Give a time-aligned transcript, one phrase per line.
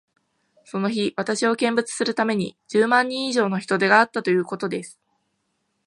[0.65, 4.99] その日、私を見物するために、十万人以上の人出があったということです。